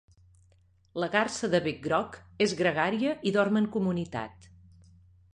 [1.01, 4.49] La garsa de bec groc és gregària i dorm en comunitat.